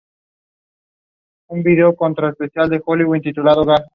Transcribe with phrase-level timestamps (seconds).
[1.49, 3.85] Billy le invita a pasar, y a comer un trozo de pastel.